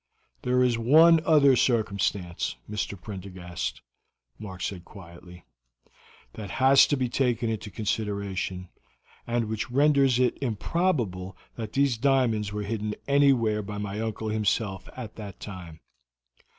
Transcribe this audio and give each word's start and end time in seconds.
"There 0.41 0.63
is 0.63 0.79
one 0.79 1.21
other 1.25 1.55
circumstance, 1.55 2.55
Mr. 2.67 2.99
Prendergast," 2.99 3.83
Mark 4.39 4.63
said 4.63 4.83
quietly, 4.83 5.45
"that 6.33 6.49
has 6.49 6.87
to 6.87 6.97
be 6.97 7.07
taken 7.07 7.51
into 7.51 7.69
consideration, 7.69 8.69
and 9.27 9.45
which 9.45 9.69
renders 9.69 10.17
it 10.17 10.41
improbable 10.41 11.37
that 11.55 11.73
these 11.73 11.99
diamonds 11.99 12.51
were 12.51 12.63
hidden 12.63 12.95
anywhere 13.07 13.61
by 13.61 13.77
my 13.77 13.99
uncle 13.99 14.29
himself 14.29 14.89
at 14.97 15.17
that 15.17 15.39
time. 15.39 15.79